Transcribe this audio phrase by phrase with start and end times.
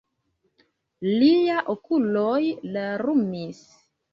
[1.09, 2.41] Liaj okuloj
[2.79, 3.65] larmis.